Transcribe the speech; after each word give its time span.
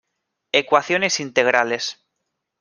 Ecuaciones 0.51 1.19
integrales. 1.19 2.01